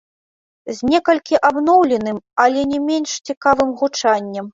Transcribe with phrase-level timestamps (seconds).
[0.77, 4.45] З некалькі абноўленым, але не менш цікавым гучаннем.